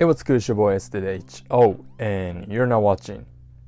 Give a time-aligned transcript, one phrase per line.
[0.00, 1.43] It was cool, your boy SDH.
[1.99, 3.25] and you're now watching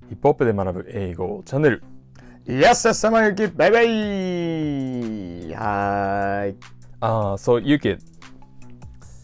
[0.09, 1.83] ヒップホップで学ぶ英語チャンネル。
[2.45, 5.55] Yes, yes, sama Yuki, bye bye!
[5.55, 6.53] Hi.
[7.01, 7.97] Uh, so Yuki,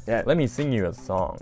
[0.08, 0.24] Yeah.
[0.26, 1.38] let me sing you a song.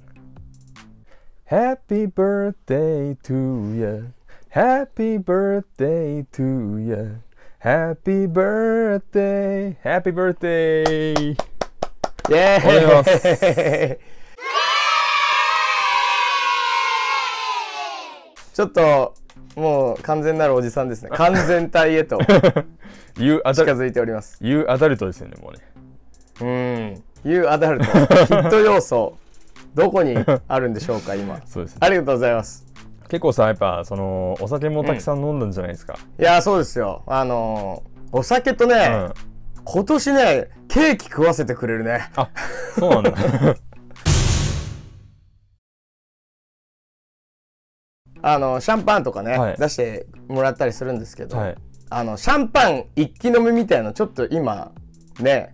[1.46, 4.02] Happy birthday to ya.
[4.50, 7.20] Happy birthday to ya.
[7.60, 9.78] Happy birthday.
[9.84, 11.36] Happy birthday.
[12.30, 12.36] イ
[18.58, 19.14] ちょっと
[19.56, 22.18] もう完全なるおじさんですね 完全体へと
[23.20, 26.96] You 近づいております you adult ですよね、もうね。
[27.24, 29.16] うん You アダルトヒット要素
[29.76, 31.82] どこにあるんでしょうか今 そうですね。
[31.82, 32.66] ありがとうございます
[33.10, 35.96] 結構さ、やっぱ、その、お酒もたくさん飲んだんじゃないですか。
[36.20, 39.14] いやそうですよあのーお酒とね、うん。
[39.66, 42.30] 今年ねケーキ食わせてくれるねあ、
[42.80, 43.12] そうなんだ。
[48.30, 51.56] あのシャンパンとかね、はい出してもらったりするんですけど、はい。
[51.90, 54.74] あのシャンパン一気飲みみたいなのちょっと今
[55.22, 55.54] ね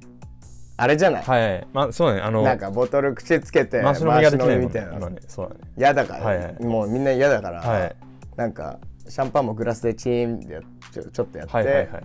[0.75, 1.67] あれじゃない、はい。
[1.71, 2.21] まあ、そうだね。
[2.21, 5.21] あの、なんかボトル口つけて回し飲みができないもんねみたいな今ね。
[5.27, 5.61] そうだね。
[5.77, 7.95] 嫌だから、はいはいもうみんな嫌だから、はい。
[8.35, 12.01] なんかシャンパンもグラスでチーンでちょちょっとやって、はいはいはいはい。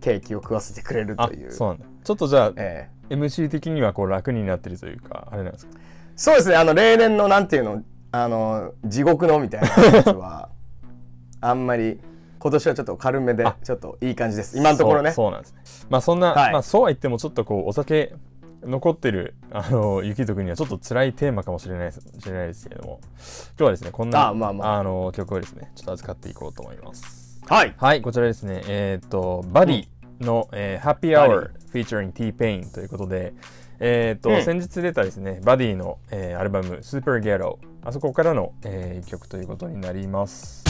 [0.00, 1.86] ケーキを食わせてくれるあという、そうなんだ。
[2.04, 5.72] ちょっとじゃあ、ええ MC 的にはこう楽になってるというか、あれなんですか？
[6.16, 7.82] そうですねあの例年のなんていうの
[8.14, 10.48] あの地獄のみたいなやつは
[11.40, 12.00] あんまり
[12.38, 14.56] 今年はちょっと軽めでちょっといい感じです。
[14.56, 15.10] 今のところね。
[15.10, 15.86] そうなんですね。
[15.90, 16.52] まあそんな、はい。
[16.52, 18.14] まあそうは言ってもちょっとこうお酒
[18.62, 23.00] 残ってるあの雪とくにはちょっと辛いテーマかもしれないですしれないですけれども。
[23.02, 24.82] 今日はですねこんなあまあまあ。
[24.84, 27.40] の曲をですねちょっと扱っていこうと思います。
[27.48, 27.74] はい。
[27.76, 29.86] はいこちらですねえっ、とバディ
[30.20, 33.34] の、えー、Happy バ Hour featuring T-Pain ということで
[33.80, 34.44] えっ、と、うん。
[34.44, 40.64] 先日出たですねバディの、えーアルバム Super Ghetto あそこからの、えー曲ということになります。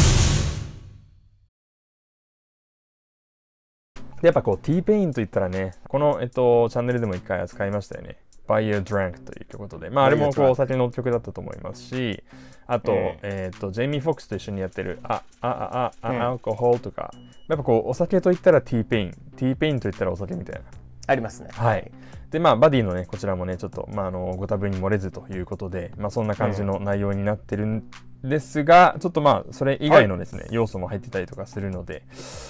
[4.20, 8.16] でやっぱこう T-Pain といったらねこの、えっと、チャンネルでも一回扱いましたよね。
[8.48, 9.90] Buy Your Drink ということで。
[9.90, 12.24] まああれもこうお酒の曲だったと思いますし
[12.66, 12.98] あと,、うん。
[13.22, 16.20] えっとジェイミー・フォックスと一緒にやってるああああうん。
[16.20, 17.14] あアルコホールとか。
[17.48, 20.62] やっぱこうお酒といったら T-Pain T-Pain といったらお酒みたいな。
[21.06, 21.50] ありますね。
[21.52, 21.92] はい。
[22.34, 27.84] で、まあ、バディのね、こちらもね、ちょっと、まあ、あの、ご多分に漏れずということで、まあ、そんな感じの内容になってるん
[28.24, 32.02] ですが、ちょっとまあ、それ以外のですね、要素も入ってたりとかするので、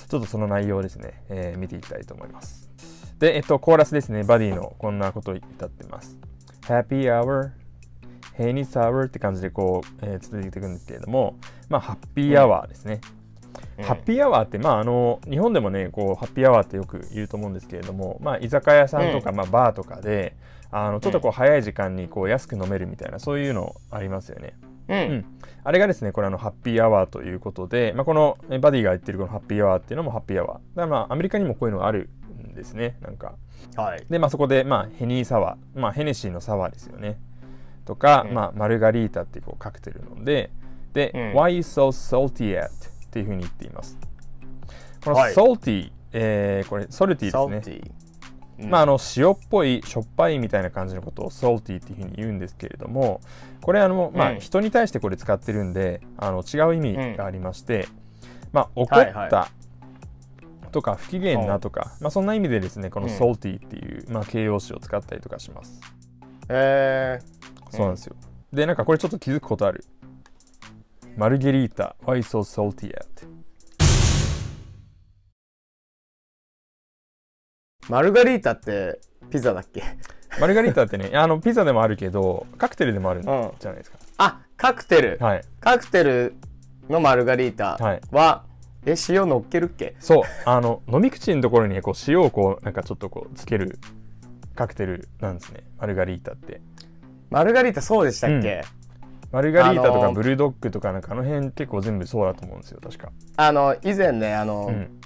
[0.08, 2.70] ちょっとその内容をですね、えー見ていきたいと思います。
[3.18, 6.16] で、えっと、コーラスですね、バディのこんなことを歌ってます。
[6.62, 7.50] Happy Hour,
[8.38, 11.36] Henny Sour って感じでこう、えー続いていくんですけれども、
[11.68, 13.00] まあ、ハッピーアワーですね。
[13.18, 13.23] うん
[13.82, 19.36] ハッピーアワーって、まあ、あの日本でもねこうハッピーアワーってよく言うと思うんですけれども、まあ、居酒屋さんとか、うん。
[19.36, 20.36] まあ、バーとかで
[20.70, 24.54] あのちょっとこう早い時間にこう安く飲めるみたいなそういうのありますよね。
[24.88, 25.24] うん、うん。
[25.62, 30.52] あれがですねこれあのハッピーアワーということで、まあ、このえバディが言ってるこのハッピーアワーっていうのもハッピーアワー。
[30.54, 32.10] だからまあアメリカにもこういうのがある
[32.42, 33.34] んですねなんか。
[33.76, 34.04] はい。
[34.10, 37.18] でまあそこでまあ Henny sour まあヘネシーのサワーですよね。
[37.84, 38.34] とか、うん。
[38.34, 40.50] まあマルガリータっていうこうカクテル飲んで
[40.92, 41.20] で、うん。
[41.40, 42.93] Why you so salty at?
[43.14, 43.96] っていうふうに言っています。
[45.04, 45.34] このはい。
[46.16, 47.80] えーこれソルティですね。
[48.58, 48.70] うん。
[48.70, 53.20] まあ、あの塩っぽいしょっぱいみたいな感じのことを salty っていうふうに言うんですけれども
[53.60, 57.88] これあの、まあ、うん人に対してこれ使ってるんであの違う意味がありまして、
[58.52, 59.26] まあ、怒はいはい。
[59.26, 59.48] った
[60.72, 63.12] とか不機嫌なとか、まあ、そんな意味でですねこのうん。
[63.12, 65.80] salty っていう、まあ、形容詞を使ったりとかします。
[66.48, 68.16] えー、そうなんですよ。
[68.52, 69.84] でなんかこれちょっと気づくことある
[71.16, 73.06] マルゲリータ Why so salty at?
[77.88, 78.98] マルガリータって
[79.30, 79.82] ピザだっけ？
[80.40, 85.42] マルガリータってね あのピザでもあるけどカクテルでもあるんじうんゃないですか、あカクテル、はい。
[85.60, 86.34] カクテル
[86.88, 88.00] のマルガリータはい。
[88.10, 88.44] は、
[88.86, 89.94] え塩乗っけるっけ？
[90.00, 90.22] そう。
[90.46, 93.78] あの飲み口のところにこう塩をこうなんかちょっとこうつける
[94.56, 95.62] カクテルなんですね。
[95.78, 96.60] マルガリータって。
[97.30, 98.62] マルガリータそうでしたっけ、
[99.34, 103.10] マルガリータとあのーかブルドッグとかなんかあの辺結構全部そうだと思うんですよ確か。
[103.36, 105.00] あの以前ねあの、うん。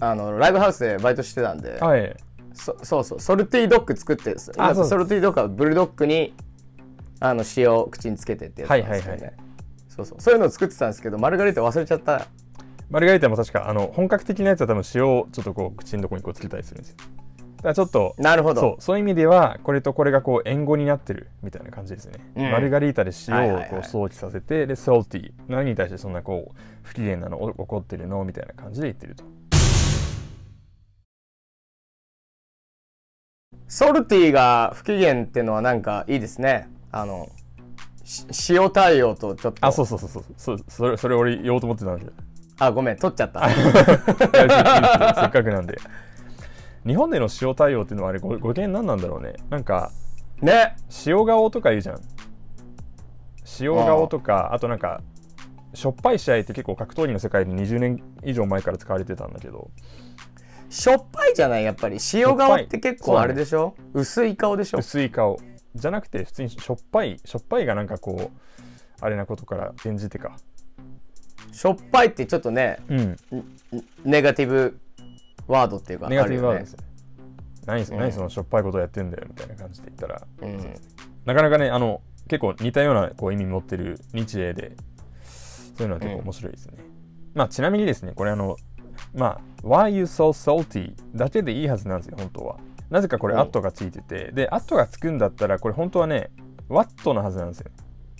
[0.00, 2.16] あのライブハウスでバイトしてたんで、はい。
[2.52, 4.54] そそうそうソルティドッグ作ってるんですよ。
[4.58, 4.86] あそう。
[4.86, 6.34] ソルティドッグはブルドッグに
[7.20, 9.34] あの塩を口につけてってやつなんですよね、はいはい
[9.88, 10.20] そうそう。
[10.20, 12.26] そういうのを作ってたんですけどマルガリータ忘れちゃった。
[12.90, 16.96] マルガリータも確かあの本格的なやつは多分塩をちょっとこう口のところにこうつけたりするんですよ
[17.62, 18.60] だちょっとなるほど。
[18.60, 22.50] そうそういう意味ではこれとこれがこう縁語になってるみたいな感じですね、うん。
[22.50, 23.70] マルガリータで塩をはいはいはい。
[23.70, 29.24] こう想起させて、でソルティ何に対してそんなこう不機嫌なのお怒ってるのみたいな感じで言ってると。
[33.68, 36.68] ソルティが不機嫌っていうのはなんかいいですね。
[36.90, 37.28] あの
[38.04, 39.64] し塩対応とちょっと。
[39.64, 40.64] あそうそうそうそうそう。
[40.66, 42.12] それそれ俺言おうと思ってたんだけど
[42.58, 43.48] あごめん取っちゃった。
[43.48, 45.78] せっかくなんで
[46.86, 49.34] 日本での塩対応っていうのはあれご語源何なんだろうね。
[49.50, 49.90] なんか
[50.40, 50.76] ね。
[51.06, 52.00] 塩顔とか言うじゃん。
[53.60, 55.02] 塩顔とかあとなんか
[55.74, 59.70] しょっぱい試合って結構格闘技の世界で20年以上前から使われてたんだけど。
[60.70, 61.98] しょっぱいじゃないやっぱり。
[62.14, 63.74] 塩顔って結構あれでしょ？
[63.92, 64.78] 薄い顔でしょ？
[64.78, 65.38] 薄い顔。
[65.74, 68.38] じゃなくて普通にしょっぱいしょっぱいがなんかこう
[69.00, 70.36] あれなことから転じてか。
[71.52, 73.16] しょっぱいってちょっとねうんん。
[74.04, 74.78] ネガティブ
[75.50, 76.78] ワードっていうかネガティブワードですよ
[77.66, 80.74] 何そ何そのしょっぱいことやってんだよみたいな感じで言ったらうん。
[81.24, 84.76] なかなかねあの結構似たようなこう意味持ってる日英で
[85.76, 86.74] そういうのは結構面白いですね、
[87.34, 88.56] まあちなみにですねこれあの
[89.14, 92.56] まあ「Why you so salty?」だけでいいはずなんですよ本当は。
[92.90, 93.40] なぜかこれ「うん。
[93.40, 96.30] at」がついててで「at」がつくんだったらこれ本当はね
[96.68, 97.70] 「what」のはずなんですよ。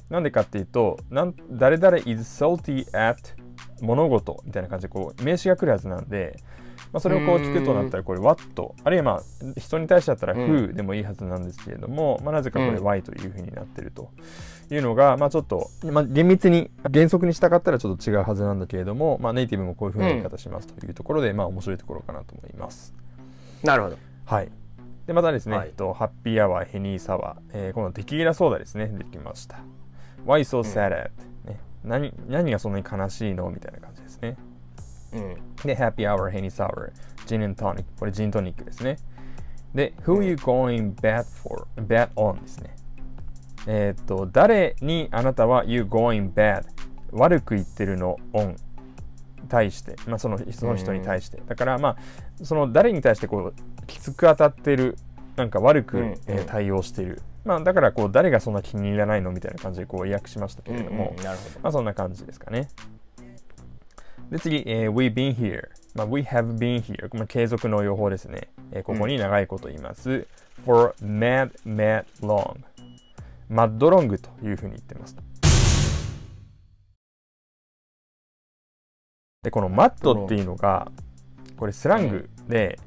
[0.08, 3.16] なんでかっていうとなん誰々 is salty at
[3.80, 6.36] 物事みたいな感じでこう名詞が来るはずなんで、
[6.92, 8.42] まあ、それをこう聞くとなったらこれ what
[8.82, 10.40] あるいはまあ人に対してだったらうん。
[10.40, 12.86] who でもいいはずなんですけれども、まあ、なぜかこれうん。
[12.86, 14.10] why というふうになってると
[14.70, 22.94] いうのが、まあ、ちょっと、まあ、厳密に原則に従ったらちょっと違うはずなんだけれども、まあ、ネイティブもこういうふうな言い方しますというところで、まあ面白いところかなと思います。
[23.62, 23.96] なるほど。
[24.24, 24.50] はい。
[25.06, 25.68] で、またですね、はい。
[25.68, 29.58] えっと、ハッピーアワー、ヘニーサワー、えー、今度テキーラソーダですね、できました。
[30.26, 31.10] Why so sad at、
[31.46, 33.50] ね、何何がそんなに悲しいの？
[33.50, 34.36] みたいな感じですね。
[35.12, 36.92] うんで、ハッピーアワー、ヘニーサワー、
[37.26, 38.96] ジントニック、これジントニックですね。
[39.74, 41.66] で、Who you going bad for?
[41.76, 42.74] bad on ですね。
[43.66, 46.64] えーっと、誰にあなたは you going bad?
[47.12, 48.56] 悪く言ってるの on
[49.48, 51.42] 対して、まあ、そのその人に対して。
[51.46, 54.96] だから、まあ、その誰に対してこうきつく当たってる、
[55.36, 57.22] なんか悪く、うんえ対応してる。
[57.44, 61.14] まあ、だからこう誰がそんな気に入らないのみたいな感じでこう訳しましたけれども、
[61.62, 62.68] まあそんな感じですかね。
[64.30, 70.26] で次、えー We've been here、まあ、We have been here、まあ、継続の予報ですね、えーここに長いこと言います、
[70.64, 72.56] for mad mad long
[73.48, 75.16] マッドロングというふうに言ってます
[79.42, 80.92] でこのマッドっていうのが
[81.56, 82.78] これスラングで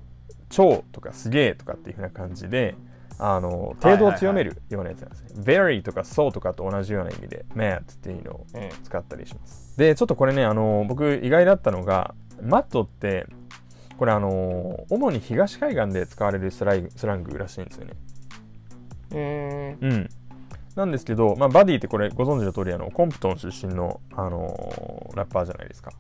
[0.49, 2.75] 超とかすげえとかっていうふうな感じで
[3.19, 5.30] あの程度を強めるようなやつなんですね。
[5.42, 9.77] very とか so とかと同じような意味で mad っていうのをうん使ったりします。
[9.77, 13.27] で、ちょっとこれね、あの僕意外だったのが、マットって、
[13.98, 17.94] これあの主に東海岸で使われるスライスラングらしいんですよね。
[19.12, 20.10] うーんうん。
[20.75, 25.92] なんですけど、まあ、バディってこれご存知の通りあのコンプトン出身の、あのラッパーじゃないですか。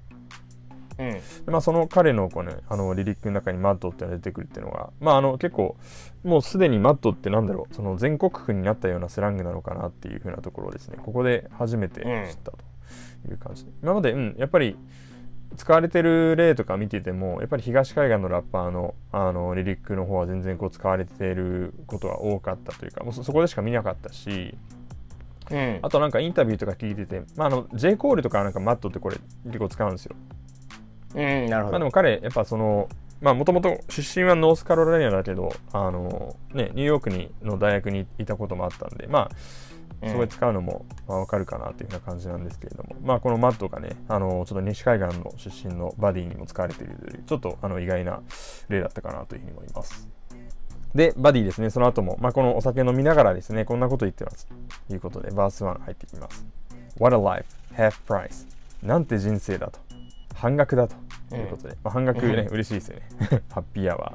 [0.99, 1.11] うん。
[1.11, 5.75] でまあ、その彼のこう、ね、あのリリックの中にマットっていうのが出てくるっていうのが、まあ、あの結構
[6.23, 12.57] もうすでにマットってなんだろうその全国区になったようなスラングなのかなっていうふうなところをですねここで初めて知ったと
[13.29, 14.77] いう感じで、今まで、うん、やっぱり
[15.55, 24.55] 使われてる例とか見ててもやっぱり東海岸のラッパーのあのリリックの方は全然こう使われていることが多かったというかもうそそこでしか見なかったし
[25.51, 25.79] うん。
[25.81, 30.15] あとなんかインタビューとか聞いてて、まあ、あの J コールとかなんかマットってこれ結構使うんですよ
[31.15, 31.71] うんなるほど。
[31.71, 32.89] まあでも彼やっぱその
[33.21, 48.21] まあもともと出身はノースカロライナだけどあのねニューヨークにの大学にいたこともあったんでまあそこで使うのもまあわかるかなっていうふうな感じなんですけれども、まあこのマットがねあのちょっと西海岸の出身のバディにも使われているというちょっとあの意外な
[48.67, 50.09] 例だったかなというふうに思います。
[50.93, 51.69] でバディですね。
[51.69, 54.47] その後もまあこのお酒飲みながらですねこんなこと言ってます。
[54.89, 56.45] ということでバース1入ってきます。
[56.99, 57.45] What a life.
[57.73, 58.45] Half price.
[58.83, 59.79] なんて人生だと。
[60.35, 60.95] 半額だと
[61.35, 63.07] いうことで、まあ、半額ね、嬉しいですよね。
[63.51, 64.13] ハッピーアワ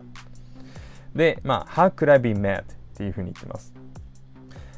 [1.14, 1.18] ー。
[1.18, 2.62] で、まあ、How could I be mad?
[2.62, 3.74] っていうふうに言ってます。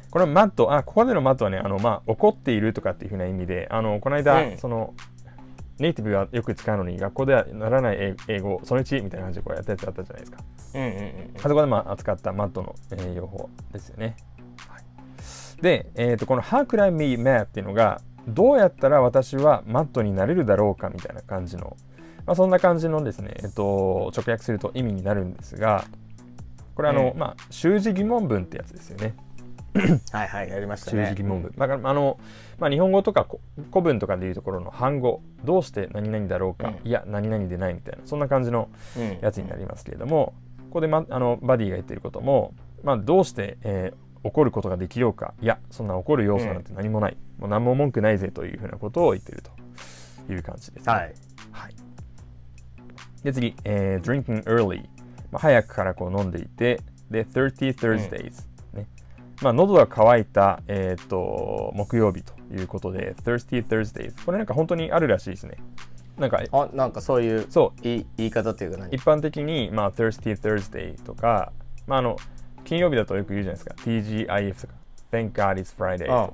[0.09, 4.93] これはマット、あ、ここでのマットはね、あの、まあ、怒っているとかっていうふうな意味で、あの、この間、うんその、
[5.79, 10.43] ネイティブがよく使うのに、学校ではならない英英語、その1みたいな感じでこうやったやつあったじゃないですか。
[10.75, 14.15] うんうんうんあそこでまあ扱ったマットの、えー用法ですよね。
[14.67, 21.75] はい、で、えー、とこの How could I be mad っていうのがどうやったら私はマットになれるだろうかみたいな感じの、
[22.25, 25.85] まあ、そんな感じのですね、えっと直訳すると意味になるんですが
[26.75, 29.15] これあの、うんまあ習字疑問文ってやつですよね。
[30.11, 31.51] はいはいやりました習ね字疑問文。
[31.57, 32.19] だからあの、
[32.59, 33.39] まあ、日本語とかこ
[33.71, 36.87] 古文とかでいうところの反語どうして何々だろうか、うん。
[36.87, 50.93] いや何々でないみたいなそんな感じのうんやつになりますけれども、ここで、ま、あのバディが言っていることも、まあ、どうして、えー怒ることができようかいやそんな怒る要素なんて何もない、もう何も文句ないぜというふうなことを言っているという感じです、ね。
[50.93, 51.13] はい。
[51.51, 51.75] はい
[53.23, 54.81] で次、えー drinking early、
[55.31, 58.87] まあ、早くからこう飲んでいてで30 Thursdays、ね。
[59.41, 65.57] まあ、喉が渇いた、えー、と木曜日ということで Thirsty Thursdays これなんか本当にあるらしいですね。
[66.17, 67.87] なんかあなんかそういうそう。
[67.87, 68.93] い言い方っていうか何？
[68.93, 71.51] 一般的に、まあ、Thirsty Thursday とか、
[71.87, 72.17] まあ、あの
[72.63, 73.75] 金曜日だとよく言うじゃないですか。
[73.83, 74.73] TGIF とか。
[75.11, 76.33] Thank God it's Friday と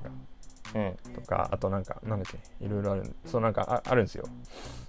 [0.74, 0.96] うん。
[1.14, 2.64] とかあとなんかなんだっけ？
[2.64, 3.14] いろいろある。
[3.24, 4.24] そうなんかああるんですよ、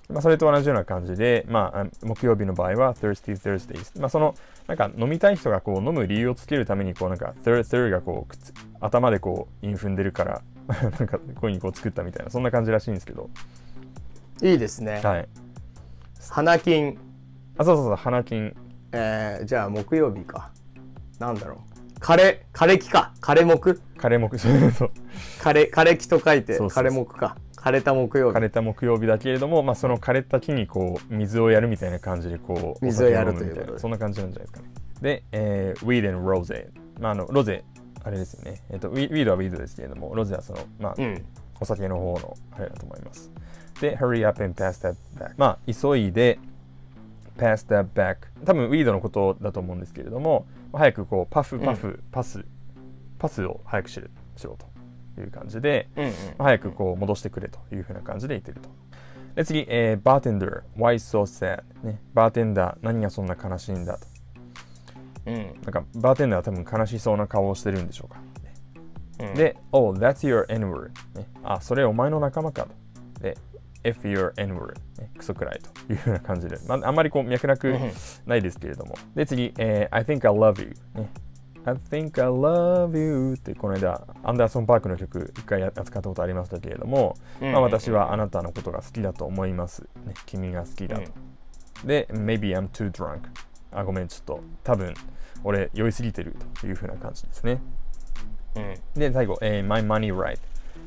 [0.09, 4.33] まあ、それと同じような感じで、まあ、あ木曜日の場合は Thirsty Thursdays、まあ、その
[4.67, 8.33] なんか飲みたい人がこう飲む理由をつけるためにこうなんか Thir Thir がこう
[8.79, 13.29] 頭でこう韻踏んでるから なんかこういうふうにこう作ったみたいなそんな感じらしいんですけど。
[14.41, 15.27] いいですね、はい。
[16.29, 16.97] 花金。
[17.57, 18.55] あそうそうそう花金。
[18.91, 20.51] えー、じゃあ木曜日か。
[21.19, 21.61] なんだろ
[21.97, 21.99] う。
[21.99, 23.13] 枯れ枯れ木か。
[23.21, 23.79] 枯れ木。
[23.97, 24.37] 枯れ木。
[24.39, 24.91] そうそう
[25.39, 27.05] 枯れ枯れ木と書いてそうそうそう
[27.59, 28.37] 枯れた木曜日。
[28.37, 34.73] 枯れた木曜日だけれども、まあ、その枯れた木にこう水をやるみたいな感じでこう水をやるというそんな感じなんじゃないですかね。
[35.01, 37.63] で、えー、ウィード and ロゼ、まあ、あのロゼ
[38.03, 41.25] あれですよね、えっとウィウィードはウィードですけれどもロゼはその、まあうん。
[41.59, 43.29] お酒の方のあれだと思います。
[43.81, 46.39] で hurry up and pass that back まあ急いで
[47.37, 52.45] pass that back 多分ウィードのことだと思うんですけれども早くこうパフパフ、パス
[53.17, 54.65] パスを早くしろしろと
[55.21, 58.69] いう感じで、うんうん早くこう戻してくれというふうな感じで言ってると。
[59.35, 62.01] で次、えー、バーテンダー、why so sad、ね。
[62.13, 64.07] バーテンダー、何がそんな悲しいんだと。
[65.27, 68.19] うんなんか、バーテンダーは多分悲しそうな顔をしてるんでしょうか。
[69.19, 71.27] うんで、oh, that's your N-word、ね。
[71.43, 73.21] あ、それお前の仲間かと。
[73.21, 73.37] で、
[73.83, 77.91] if your N-word、ね、クソくらいというふうな感じで、まあ、あんまりこう脈絡
[78.25, 78.95] ないですけれども。
[79.15, 81.09] で、次、えー I think I love you、ね。
[81.69, 91.11] I think I love you ってこの間アンダーソン・パークの曲一回扱ったことありましたけれども、うんまあ、私はあなたのことが好きだと思います、ね、君が好きだと、
[91.85, 93.19] で Maybe I'm too drunk
[93.71, 94.95] あごめんちょっと多分
[95.43, 97.61] 俺酔いすぎてるというふうな感じですね。
[98.55, 98.75] うん。
[98.99, 100.39] で最後、えー My money right、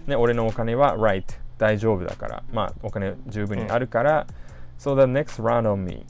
[0.07, 1.25] ね、俺のお金は right
[1.59, 2.43] 大丈夫だから。
[2.53, 4.27] まあお金十分にあるから、
[4.79, 6.05] So the next round on me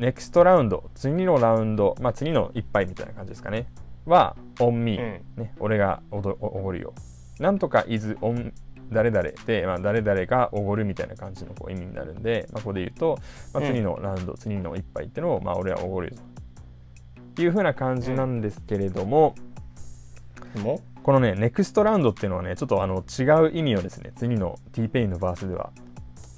[0.00, 3.70] ネクストラウンド次のラウンドまあ次の一杯みたいな感じですかね。
[4.06, 5.42] は on me、うん。
[5.42, 6.94] ね、俺がおどおおごるよ。
[7.38, 8.52] なんとか is on
[8.90, 13.18] 誰々で、まあ、誰々がおごるみたいな感じのこう意味になるんで、まあ、ここで言うと、
[13.54, 16.16] まあ、次のラウンド、次の一杯っていうのを、まあ、俺はおごるよ。
[17.36, 19.36] というふうな感じなんですけれども、
[20.56, 20.80] も？
[21.04, 25.70] このね、 next round っていうのはね、ちょっとあの違う意味をですね、次の T-Pain のバースでは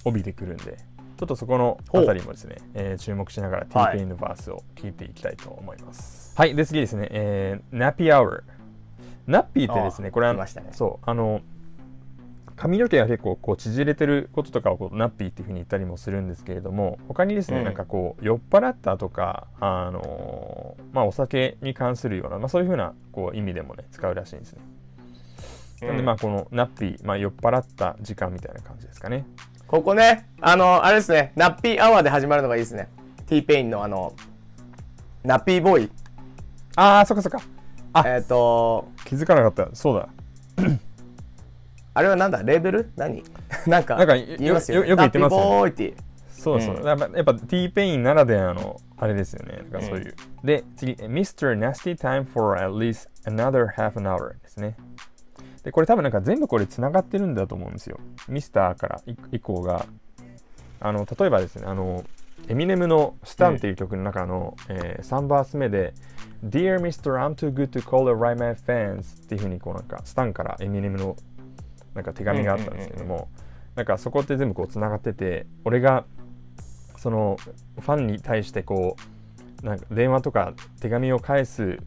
[0.04, 0.76] 帯びてくるんで、
[1.22, 6.34] ちょっとそこのあたりもですね、えー注目しながらはい T-Pain のバースを聞いていきたいと思います。
[6.36, 8.42] はい、で次ですね、えー、ナッピーアワー。
[9.28, 11.42] ナッピーってですね、あこれは、ねそう、あの、
[12.56, 24.62] 髪の毛が結構こう縮れてることとかをこう nappy っていうふうに言ったりもするんですけれども他にですね、うんなんかこう酔っ払ったとかあのーまあお酒に関するような、まあ、そういうふうなこう意味でもね使うらしいんですね。
[25.80, 29.26] なんでまあこの nappy、まあ、酔っ払った時間みたいな感じですかね。
[29.72, 32.90] ここねあのあれですねナッピーアワーで始まるのがいいですね。
[33.26, 34.12] T ペインのあの
[35.24, 35.90] Nappy Boy。
[36.76, 37.40] ああそっかそっか。
[37.94, 39.74] あえっ、と気づかなかった。
[39.74, 40.08] そうだ。
[41.94, 42.42] あれはなんだ？
[42.42, 42.92] レーベル？
[42.96, 43.24] 何？
[43.66, 45.48] なんかなんか言いますよ、ね、よよく言ってますよね。
[45.48, 46.02] Nappy Boy って。
[46.28, 46.84] そうそう、うん。
[46.84, 49.64] やっぱやっぱ T ペインならではのあれですよね。
[49.70, 50.14] なんかそういう。
[50.44, 51.58] で、次、Mr.
[51.58, 54.76] Nasty Time for at least another half an hour ですね。
[55.64, 58.00] で、これ多分なんか全部これ繋がってるんだと思うんですよ。
[58.28, 59.86] ミスターから以降が。
[60.80, 62.04] あの、例えばですね、あの、
[62.48, 65.94] エミネムのスタンっていう曲の中の、えー3バース目で
[66.44, 67.14] Dear Mr.
[67.16, 71.16] I'm too good to call it right my fans っていうふうにこうなんかスタンからエミネムの
[71.94, 73.28] なんか手紙があったんですけども、
[73.76, 76.04] なんかそこって全部こうつながってて俺が
[76.96, 77.36] その
[77.78, 78.96] ファンに対してこ
[79.62, 81.78] うなんか電話とか手紙を返す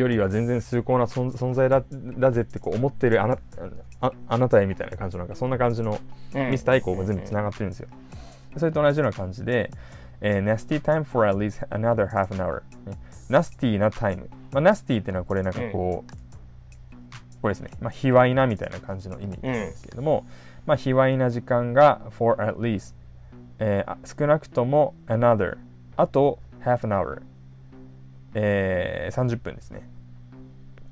[0.00, 1.82] よりは全然崇高な存存在だ
[2.18, 3.38] だぜってこう思ってるあな
[4.00, 5.98] ああなたへみたいな感じのなんかそんな感じの
[6.34, 7.88] うんミスター以降も全部つながってるんですよ。
[8.56, 9.70] それと同じような感じで、
[10.20, 12.98] えー、nasty time for at least another half an hour、ね。
[13.28, 14.28] ナスティーなタイム。
[14.52, 20.24] まあ、ナスティーっていうのはこれなんかこう、これですね、まあ、卑猥なみたいな感じの意味ですけれども、
[20.64, 22.94] まあ、卑猥な時間が for at least、
[23.58, 25.58] えーあ少なくとも another、
[25.96, 27.22] あと half an hour、
[28.38, 29.88] えー30分ですね。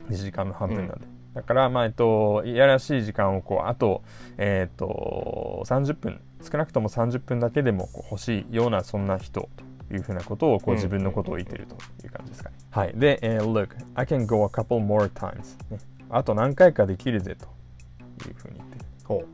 [0.08, 1.06] 2時間の半分なんで。
[1.34, 4.02] だから、まあ、えっと、いやらしい時間をこう、あと、
[4.38, 9.48] えっと、30分、少なくとも30分だけでも欲しいような、そんな人
[9.88, 11.74] というふうなことを、こう、うん自分のことを言ってると
[12.04, 12.56] いう感じですかね。
[12.70, 12.92] はい。
[12.94, 15.78] で、えー Look, I can go a couple more times、ね。
[16.08, 18.84] あと何回かできるぜというふうに言ってる。
[19.04, 19.24] ほ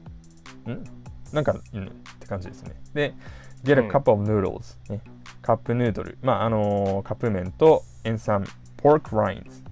[0.70, 0.84] ん
[1.32, 2.74] なんか、うん、って感じですね。
[2.94, 3.14] で、
[3.62, 5.00] get うん a cup of noodles、ね。
[5.42, 6.18] カップヌードル。
[6.22, 9.62] まあ、あのーカップ麺と and some pork rinds。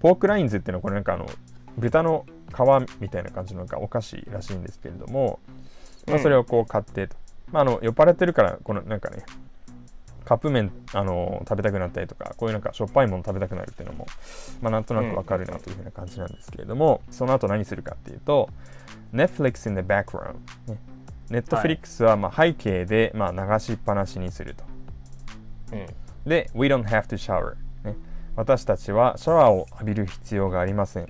[0.00, 1.26] ポークラインズっていうのはこれなんかあの
[1.78, 5.38] 豚の皮みたいな感じのなんかお菓子らしいんですけれども、
[6.06, 7.16] まあ、それをこう買ってと、
[7.50, 9.24] まあ、あの酔っ払ってるからこのなんかね
[10.24, 14.06] カップ麺あの食べたくなったりとかこういうなんかしょっぱいもの食べたくなるっていうのも、
[14.60, 18.48] まあ、なんとなくわかるなというふうな感じなんですけれども、その後何するかっていうと
[19.12, 20.34] Netflix in the background、
[20.68, 20.78] ね、
[21.30, 24.64] Netflix はまあ背景でまあ流しっぱなしにすると、
[25.72, 25.86] うん。
[26.28, 27.96] で We don't have to shower、ね、
[28.36, 31.06] 私たちはシャワーを浴びる必要がありません。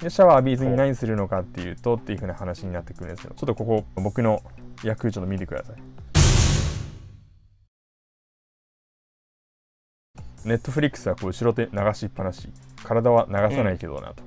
[0.00, 4.42] でシャワー浴びずに何するのかっていうとっていうふうな話になってくるんですけどちょっとここ僕の
[4.84, 5.76] 役ちょっと見てください。
[10.44, 12.48] ネットフリックスはこう後ろ手流しっぱなし。
[12.84, 14.24] 体は流さないけどなと。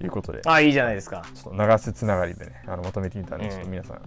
[0.00, 1.24] いうことで、あいいじゃないですか。
[1.34, 4.04] ちょっと流すつながりでねあのまとめてみたんで、うんちょっと皆さん、はい、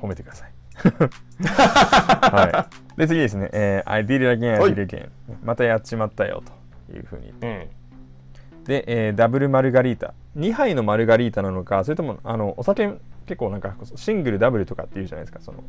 [0.00, 0.55] 褒めてください。
[0.78, 2.66] は
[2.96, 5.08] い、で次ですね、えー I did it again, I はい did it again.
[5.44, 6.42] またやっちまったよ
[6.88, 7.30] というふうに。
[7.30, 7.34] うん。
[8.64, 10.14] で、えーダブルマルガリータ。
[10.36, 12.90] 2杯のマルガリータなのかそれともあのお酒
[13.26, 15.64] 結構なんかシングルダブルとかっていうじゃないですかその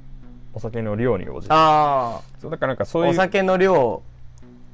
[0.54, 1.54] お酒の量に応じて。
[1.54, 4.02] あそうだからなんかそあういうお酒の量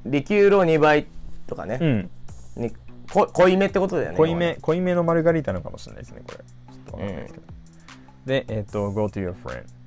[0.05, 1.05] リキュールを2倍
[1.47, 2.09] とかね、うん。
[2.55, 2.71] に
[3.11, 6.37] こ濃いめってことだよね濃いめ濃いめのマルガリータなのかもしれないですねこれ。
[6.37, 7.45] ちょっとわかんないですけど、
[8.25, 9.82] でえっ、と Go to your friend まあ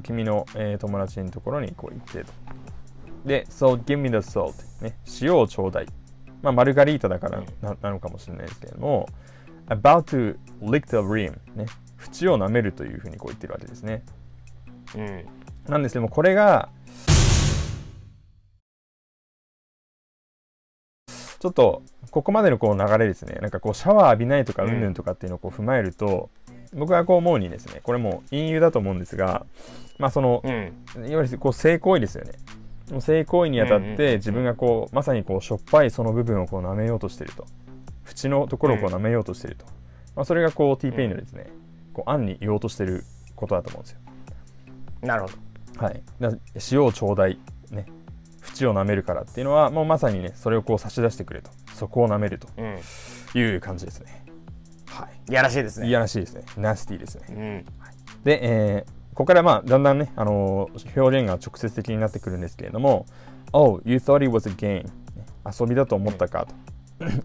[0.00, 2.32] 君の、えー友達のところにこう行ってと。
[3.24, 4.96] で So give me the salt ね。
[5.20, 5.86] 塩をちょうだい。
[6.42, 9.08] まあマルガリータだからななのかもしれないですけれども
[9.68, 11.66] About to lick the rim ね。
[11.98, 14.02] 縁を舐めるというふうにこう言ってるわけですね。
[14.96, 15.24] うん。
[15.68, 16.68] なんですけどもこれが
[21.38, 21.82] ちょっと
[22.12, 23.38] ここまでのこう流れですね。
[23.40, 26.30] なんかこうシャワー浴びないとかううんんぬんとかっていうのをこう踏まえると、
[26.74, 29.44] 僕はこう思うにですねこれもう隠喩だと思うんですが
[29.98, 30.72] まあそのうん。
[31.08, 32.32] いわゆるこう性行為ですよね。
[33.00, 37.46] 性行為にあたって自分がこうまさにこうしょっぱいその部分をこう舐めようとしてると。
[38.04, 39.64] 縁のところをこう舐めようとしてると、
[40.16, 41.46] まあ、それがこう T ペインのですね、
[41.92, 43.04] こう暗に言おうとしてる
[43.36, 43.98] ことだと思うんですよ。
[45.02, 45.84] なるほど。
[45.84, 46.32] はい、だ
[46.70, 47.38] 塩をちょうだい、
[47.70, 47.86] ね、
[48.60, 51.50] 縁を舐めるからっていうのはもうまさにねそれをこう差し出してくれと。
[51.74, 52.78] そこを舐めるとうん。
[53.34, 54.24] いう感じですね。
[54.92, 56.44] はいやらしいですねいやらしいですね。
[56.56, 57.24] ナスティですね。
[57.30, 57.64] うん
[58.24, 63.04] で、えーここからまあだんだんね、あのー表現が直接的になってくるんですけれども
[63.52, 64.84] Oh, you thought it was a game.
[64.84, 64.90] ね
[65.60, 66.54] 遊びだと思ったかと。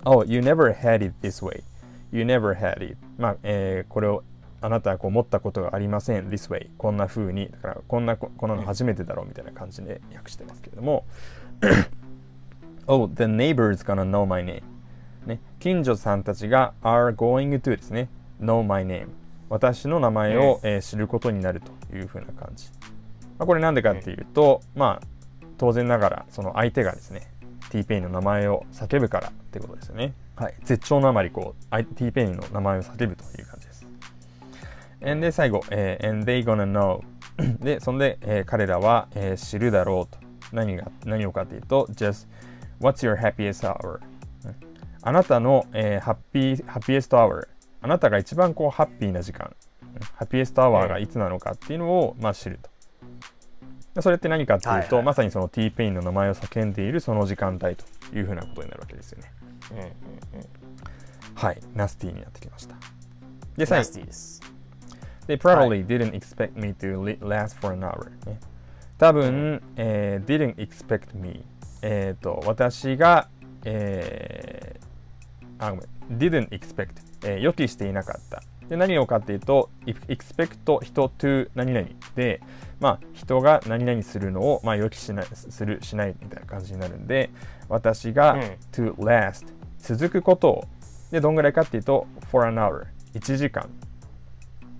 [0.05, 1.63] oh, you never had it this way.
[2.11, 2.97] You never had it.
[3.17, 4.23] まあ、えーこれを
[4.59, 11.05] あなたはこう持ったことがありません this way こんな風にだからこんなここんなの初めてだろうみたいな感じで訳してますけれども
[12.87, 14.63] Oh, the neighbor's gonna know my name
[15.27, 18.09] ね、近所さんたちが are going to ですね。
[18.41, 19.09] know my name
[19.49, 22.67] 私の名前を、えー知ることになるというふうな感じ、
[23.37, 25.07] まあ、これなんでかっていうと、まあ
[25.57, 27.29] 当然ながらその相手がですね
[27.71, 30.13] T-Pain の名前を叫ぶからってことですよね。
[30.35, 30.53] はい。
[30.63, 33.85] 絶頂のあまりこう T-Pain の名前を叫ぶという感じです。
[35.01, 37.01] And で最後、えー and they gonna know
[37.63, 40.27] でそんで、えー彼らは、えー知るだろうと。
[40.53, 42.27] 何が何をかっていうと just
[42.79, 44.16] what's your happiest hour うん
[45.01, 47.47] あなたの、えーハッピー happiest hour。
[47.81, 49.47] あなたが一番こうハッピーな時間。
[49.47, 49.67] うん
[50.15, 52.69] happiest hour がいつなのかっていうのを、まあ、知ると。
[53.95, 55.03] でそれって何かっていうと、はいはい。
[55.05, 59.31] まさにその T-Pain の名前を叫んでいるその時間帯というふうなことになるわけですよね。
[59.71, 59.91] うんうんうん
[61.33, 61.59] はい。
[61.75, 62.75] ナスティになってきました。
[63.55, 63.83] でナ最後。
[63.85, 64.41] スティです。
[65.27, 68.39] で、probably didn't expect me to last for an hour、ね。
[68.97, 71.45] 多分、えー didn't expect me。
[71.81, 73.29] えっ、と、私が、
[73.65, 74.86] えー
[75.59, 76.19] あ、ごめん。
[76.19, 76.89] didn't expect、
[77.23, 78.41] えー予期していなかった。
[78.69, 81.87] で、何をかっていうと、expect 人 to 何々。
[82.15, 82.41] で、
[82.79, 87.29] まあ、人が何々するのを、まあ、予期しない、する、しないみたいな感じになるんで、
[87.69, 88.41] 私が、うん。
[88.71, 89.45] to last
[89.79, 90.63] 続くことを、
[91.11, 93.69] で、どんぐらいかっていうと、for an hour 1時間。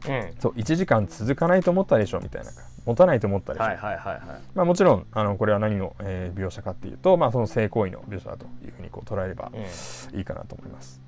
[0.08, 0.34] うん。
[0.40, 2.52] そう1時間続かないと思ったでしょみたいな
[2.88, 4.22] 持たないと思ったでしょ、はいはいはいはい。
[4.56, 10.18] まあ、もちろんあのこれは何の、えー描写かっていうと、まあ、その性行為の描写だというふうにこう捉えればうん。
[10.18, 11.02] いいかなと思います。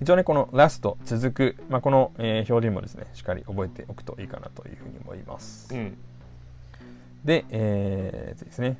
[0.00, 5.72] 一応ねこのラスト続く、まあ、この、えー表現もですねしっかり覚えておくといいかなというふうに思います。
[5.72, 5.96] うん。
[7.24, 8.78] で、えー次ですね。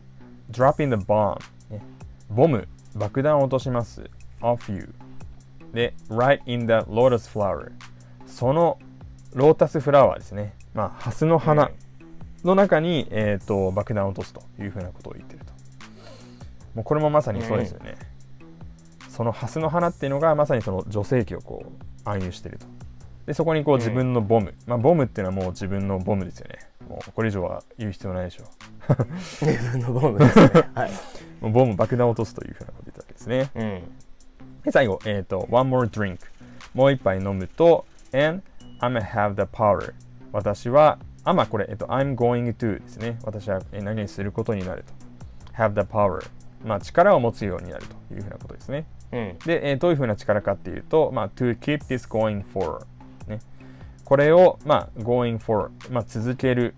[0.50, 1.38] Drop in the bomb、
[1.70, 1.80] ね、
[2.28, 4.10] ボム爆弾を落とします。
[4.40, 4.92] Off you
[5.72, 7.70] で right in the lotus flower
[8.26, 8.78] その
[9.34, 11.70] ロータスフラワーですねまあハスの花
[12.44, 15.52] の中に、えー、と爆弾を落とすというふうなことを言ってると。
[16.74, 17.96] もうこれもまさにそうですよね、
[19.08, 22.66] そのハスの花っていうのがまさにその女性器をこう暗喩してると。
[23.24, 26.58] でそこにこう自分のボム、まあボムっていうのはもう自分のボムですよね。
[26.86, 28.44] もうこれ以上は言う必要ないでしょ
[29.42, 30.18] 自分のボム。
[30.18, 30.90] ですねはい。
[31.40, 33.50] もうボム爆弾を落とすというふうなことを言ったわけですね。
[33.54, 34.62] うん。
[34.64, 36.18] で最後、えっ、と、one more drink。
[36.74, 38.42] もう一杯飲むと、and
[38.80, 39.94] I'm gonna have the power。
[40.32, 43.18] 私は、あ、まあこれ、えっと、I'm going to ですね。
[43.24, 44.92] 私はえー何々することになると。
[45.54, 46.24] have the power。
[46.64, 48.86] まあ力を持つようになるというふうなことですね。
[49.12, 52.86] うんで、えーどういうふうな力かっていうと、まあ、to keep this going for、
[53.28, 53.40] ね。
[54.04, 56.74] これを、まあ、going for、まあ、続ける。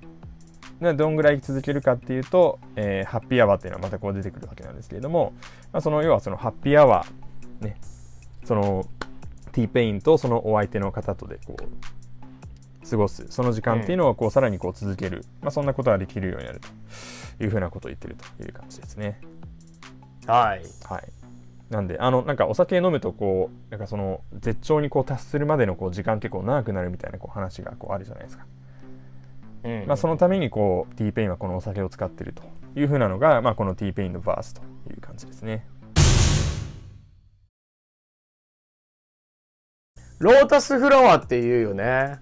[0.80, 5.32] でどんぐらい続けるかっていうと、えーハッピーアワーっていうのはまたこう出てくるわけなんですけれども、
[5.72, 7.76] まあ、その要はそのハッピーアワー、ね、
[8.44, 8.86] その
[9.52, 11.97] T ペインとそのお相手の方とでこう
[12.90, 19.20] 過ごすその時間っていうのをこうさらにこう続ける、まあ、そんなことができるようになるというふうなことを言ってるという感じですね。
[20.26, 21.02] はいはい。
[21.70, 28.46] なんで、あの、なんかお酒飲むと、こう、なんかその、絶頂にこう達するまでのこう時間結構長くなるみたいなこう話がこうあるじゃないですか。
[29.64, 32.42] うんまあ、そのために、こう、T ペインはこのお酒を使ってると
[32.74, 35.66] いうふうなのが、まあ、この T ペインのバースという感じですね。
[40.18, 42.18] ロータスフラワーって言うよね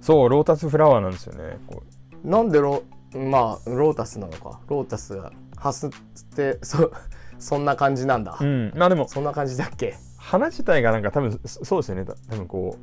[0.00, 1.58] そう、ロータスフラワーなんですよね。
[1.66, 1.82] こ
[2.24, 2.82] なんでロ
[3.12, 4.60] まあロータスなのか。
[4.68, 5.90] ロータスがハスっ
[6.36, 6.90] てそ
[7.38, 8.72] そんな感じなんだ、ううん。
[8.76, 9.96] まあでも、そんな感じだっけ？
[10.16, 12.04] 花自体がなんか多分、そそうですよね。
[12.04, 12.76] た多分こ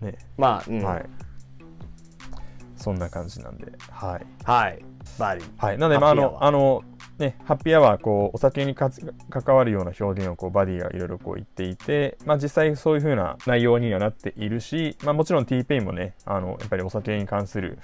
[0.00, 1.02] う、ね、まあ、うん、ははい。
[1.02, 1.06] い、
[2.76, 4.26] そんな感じなんで、はい。
[5.18, 6.82] バディはい、なので、まあ、あの、あの、
[7.18, 8.90] ね、ハッピーアワー、こう、お酒にか
[9.30, 17.78] 関わるような表現を、こう、バディがいろいろこう言っていて、まあ、実際そういう風な内容にはなっているし、まあ、もちろん T ペインもね、あの、やっぱりお酒に関する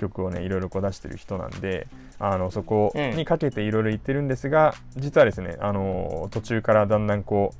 [0.00, 1.86] 曲をね、いろいろこう出してる人なんで、
[2.18, 7.52] あの、そこにかけていろいろ言ってるんですが、実はですね、あの、途中からだんだんこ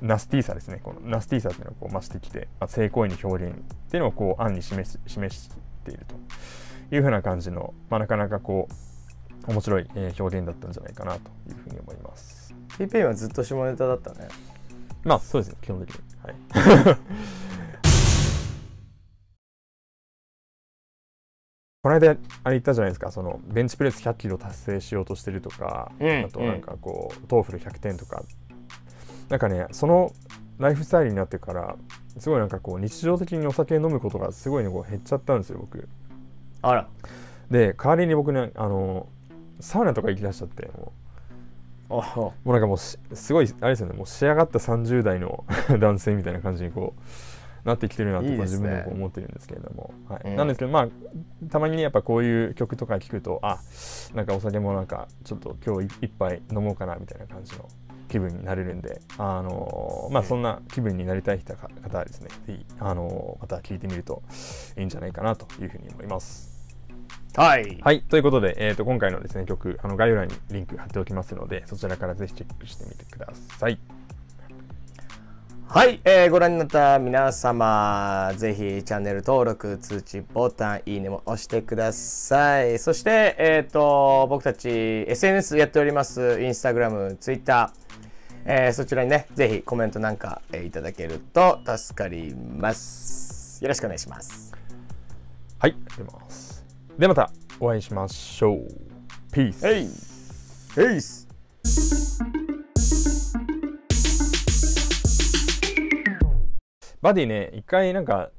[0.00, 3.58] う、ナスティーサですね、このナスティーサっていうのをこう増してきて、まあ、性行為の表現っ
[3.90, 5.50] ていうのをこう、案に示す示し
[5.84, 6.14] ていると
[6.94, 8.85] いう風な感じの、まあ、なかなかこう、
[9.46, 12.54] 面白い、えー表現だったんじゃないかなというふうに思います。
[12.78, 14.28] ンはずっと下ネタだったね
[15.04, 16.00] まあそうですね、基本的に。
[16.22, 16.34] はい。
[21.82, 22.10] この間
[22.42, 28.24] あれ言ったじゃないですか、そのベンチプレス100キロ達成しようとしてるとか、うんあとなんかこう、 TOEFL 100点とか、
[29.28, 30.10] なんかね、その
[30.58, 31.76] ライフスタイルになってから、
[32.18, 35.88] すごいなんかこう、日常的にお酒飲むことがすごいね、こう減っちゃったんですよ、僕。
[36.62, 36.88] あら
[37.52, 39.06] で、代わりに僕ね、あの、
[39.60, 40.92] サウナとか行きだしちゃって、も
[41.88, 41.94] う。
[42.18, 45.44] もうなんかもうしすごいあれですよねもう仕上がった30代の
[45.78, 47.00] 男性みたいな感じにこう
[47.68, 48.60] なってきてるなといいですね。
[48.60, 50.20] 自分でもこう思ってるんですけれども、はい。
[50.24, 50.36] うん。
[50.36, 50.88] なんですけどまあ
[51.48, 53.58] たまにねやっぱこういう曲とか聞くとあ
[54.14, 57.68] なんかお酒もなんかちょっと今日一杯飲もうかなみたいな感じの
[58.08, 62.28] 気分になれるんであのーまあそんな気分になりたい方はですね。
[62.46, 64.22] ぜひあのーまた聞いてみると
[64.76, 66.55] いいんじゃないかなというふうに思います。
[67.36, 73.78] はいはい、ということで、えー、と今回のですね曲あの概要欄にリンク貼っておきますのでそちらからぜひチェックしてみてください。
[75.68, 82.78] はい、えーご覧になった皆様、ぜひチャンネル登録、通知ボタン、いいねも押してください。
[82.78, 86.40] そして、えっ、と、僕たち SNS やっております。
[86.40, 93.58] インスタグラム、ツイッター、えーそちらにね、ぜひコメントなんか、えーいただけると助かります。
[93.60, 94.54] よろしくお願いします。
[95.58, 96.45] はい、出ます。
[96.98, 97.30] ではまた
[97.60, 98.68] お会いしましょう。
[99.30, 99.68] ピース。
[99.68, 99.84] へい
[100.82, 101.28] へいっす
[107.02, 108.30] バディね、一回なんか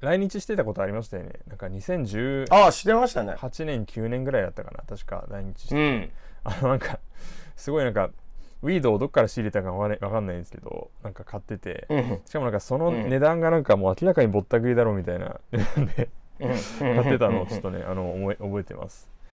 [0.00, 1.40] 来日してたことありましたよね。
[1.48, 3.34] なんか2018ああ、してましたね。
[3.64, 4.84] 年、9年ぐらいだったかな。
[4.86, 5.74] 確か来日して。
[5.74, 6.10] うん。
[6.44, 6.98] あのなんか、
[7.56, 8.10] すごいなんか、
[8.60, 12.20] ウィードをどっから仕入れたかわかんわかんないんですけど、なんか買ってて、うん。
[12.26, 15.40] しかもなんかそのうん値段がなんかもう明らかにぼったくりだろうみたいな
[16.80, 19.11] やってたのをちょっとね、あの覚え覚えてます。